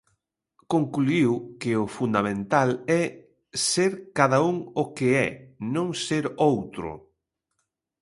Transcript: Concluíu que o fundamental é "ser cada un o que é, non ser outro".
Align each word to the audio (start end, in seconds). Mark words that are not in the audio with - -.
Concluíu 0.73 1.31
que 1.61 1.71
o 1.83 1.85
fundamental 1.97 2.69
é 3.01 3.03
"ser 3.71 3.91
cada 4.17 4.37
un 4.51 4.55
o 4.81 4.83
que 4.95 5.07
é, 5.27 5.29
non 5.75 5.87
ser 6.05 6.25
outro". 6.51 6.89